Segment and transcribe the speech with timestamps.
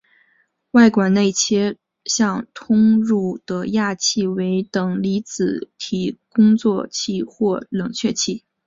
[0.71, 8.43] 外管内切向通入的氩气为等离子体工作气或冷却气。